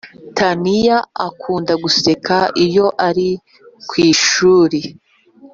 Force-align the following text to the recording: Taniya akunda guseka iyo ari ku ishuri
Taniya 0.37 0.97
akunda 1.27 1.73
guseka 1.83 2.35
iyo 2.65 2.87
ari 3.07 3.29
ku 3.87 3.93
ishuri 4.11 4.79